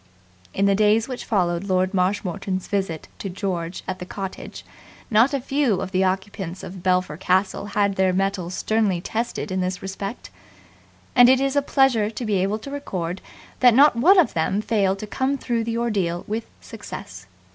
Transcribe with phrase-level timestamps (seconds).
[0.51, 4.65] In the days which followed Lord Marshmoreton's visit to George at the cottage,
[5.11, 9.61] not a few of the occupants of Belpher Castle had their mettle sternly tested in
[9.61, 10.31] this respect;
[11.15, 13.21] and it is a pleasure to be able to record
[13.59, 17.27] that not one of them failed to come through the ordeal with success.